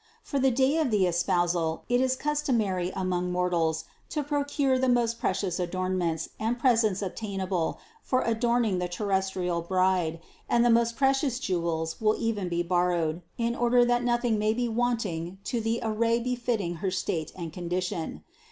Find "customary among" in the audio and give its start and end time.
2.15-3.31